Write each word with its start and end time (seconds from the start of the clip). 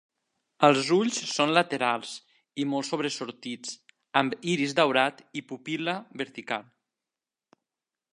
Els 0.67 0.87
ulls 0.93 1.17
són 1.33 1.51
laterals 1.57 2.13
i 2.63 2.65
molt 2.71 2.87
sobresortits, 2.89 3.75
amb 4.23 4.39
iris 4.55 4.73
daurat 4.81 5.21
i 5.43 5.45
pupil·la 5.53 5.95
vertical. 6.23 6.67